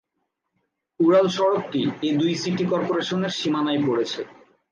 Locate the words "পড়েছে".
3.87-4.21